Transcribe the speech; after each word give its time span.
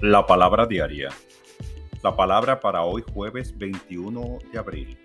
La 0.00 0.24
palabra 0.24 0.64
diaria. 0.64 1.08
La 2.04 2.14
palabra 2.14 2.60
para 2.60 2.84
hoy 2.84 3.02
jueves 3.12 3.58
21 3.58 4.38
de 4.52 4.56
abril. 4.56 4.96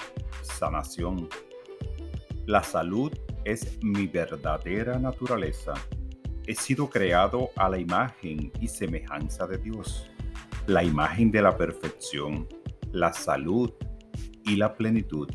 Sanación. 0.44 1.28
La 2.46 2.62
salud 2.62 3.12
es 3.44 3.80
mi 3.82 4.06
verdadera 4.06 5.00
naturaleza. 5.00 5.74
He 6.46 6.54
sido 6.54 6.92
creado 6.92 7.50
a 7.56 7.70
la 7.70 7.80
imagen 7.80 8.52
y 8.62 8.68
semejanza 8.68 9.48
de 9.48 9.58
Dios. 9.58 10.12
La 10.68 10.84
imagen 10.84 11.32
de 11.32 11.42
la 11.42 11.58
perfección, 11.58 12.48
la 12.92 13.14
salud 13.14 13.74
y 14.46 14.58
la 14.58 14.76
plenitud. 14.76 15.28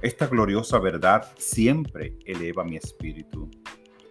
Esta 0.00 0.28
gloriosa 0.28 0.78
verdad 0.78 1.26
siempre 1.38 2.20
eleva 2.24 2.62
mi 2.62 2.76
espíritu. 2.76 3.50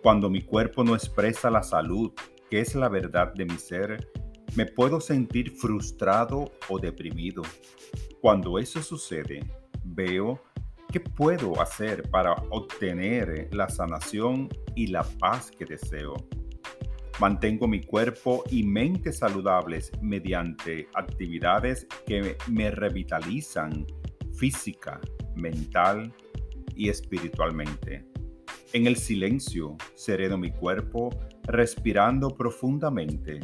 Cuando 0.04 0.30
mi 0.30 0.42
cuerpo 0.42 0.84
no 0.84 0.96
expresa 0.96 1.50
la 1.50 1.64
salud, 1.64 2.12
que 2.50 2.60
es 2.60 2.76
la 2.76 2.90
verdad 2.90 3.34
de 3.34 3.46
mi 3.46 3.58
ser, 3.58 4.12
me 4.56 4.66
puedo 4.66 5.02
sentir 5.02 5.52
frustrado 5.52 6.52
o 6.70 6.80
deprimido. 6.80 7.44
Cuando 8.22 8.58
eso 8.58 8.82
sucede, 8.82 9.44
veo 9.84 10.42
qué 10.92 11.00
puedo 11.00 11.62
hacer 11.62 12.10
para 12.10 12.34
obtener 12.50 13.50
la 13.54 13.68
sanación 13.70 14.50
y 14.76 14.88
la 14.88 15.04
paz 15.04 15.52
que 15.52 15.66
deseo. 15.66 16.16
Mantengo 17.20 17.68
mi 17.68 17.82
cuerpo 17.82 18.44
y 18.50 18.64
mente 18.64 19.12
saludables 19.12 19.92
mediante 20.02 20.88
actividades 20.94 21.88
que 22.06 22.38
me 22.50 22.72
revitalizan 22.72 23.86
física, 24.38 25.00
mental 25.36 26.14
y 26.76 26.90
espiritualmente. 26.90 28.06
En 28.74 28.88
el 28.88 28.98
silencio 28.98 29.78
sereno 29.96 30.38
mi 30.38 30.52
cuerpo, 30.52 31.10
respirando 31.44 32.30
profundamente 32.30 33.40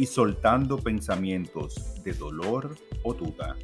y 0.00 0.06
soltando 0.06 0.78
pensamientos 0.78 2.02
de 2.02 2.14
dolor 2.14 2.74
o 3.02 3.12
duda. 3.12 3.54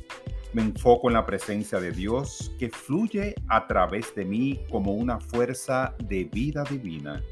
Me 0.53 0.61
enfoco 0.61 1.09
en 1.09 1.15
la 1.15 1.25
presencia 1.25 1.81
de 1.81 1.93
Dios 1.93 2.53
que 2.59 2.69
fluye 2.69 3.35
a 3.49 3.67
través 3.67 4.15
de 4.15 4.27
mí 4.27 4.61
como 4.71 4.93
una 4.93 5.19
fuerza 5.19 5.95
de 6.05 6.25
vida 6.25 6.63
divina. 6.65 7.23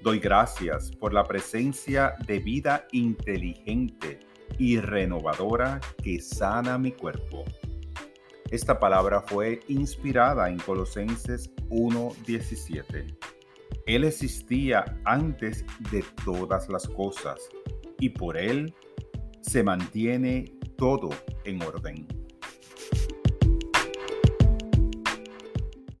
Doy 0.00 0.20
gracias 0.20 0.92
por 0.92 1.12
la 1.12 1.24
presencia 1.24 2.14
de 2.24 2.38
vida 2.38 2.86
inteligente 2.92 4.20
y 4.58 4.78
renovadora 4.78 5.80
que 6.00 6.20
sana 6.20 6.78
mi 6.78 6.92
cuerpo. 6.92 7.42
Esta 8.52 8.78
palabra 8.78 9.22
fue 9.22 9.58
inspirada 9.66 10.48
en 10.48 10.58
Colosenses 10.58 11.50
1:17. 11.68 13.12
Él 13.86 14.04
existía 14.04 14.84
antes 15.04 15.64
de 15.90 16.04
todas 16.24 16.68
las 16.68 16.86
cosas 16.86 17.40
y 18.00 18.10
por 18.10 18.36
Él 18.36 18.74
se 19.40 19.62
mantiene 19.62 20.44
todo 20.76 21.10
en 21.44 21.62
orden. 21.62 22.06